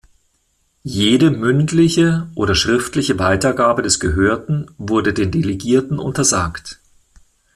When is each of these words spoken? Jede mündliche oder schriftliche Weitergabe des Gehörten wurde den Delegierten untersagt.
Jede 0.83 1.29
mündliche 1.29 2.25
oder 2.33 2.55
schriftliche 2.55 3.19
Weitergabe 3.19 3.83
des 3.83 3.99
Gehörten 3.99 4.65
wurde 4.79 5.13
den 5.13 5.29
Delegierten 5.31 5.99
untersagt. 5.99 6.79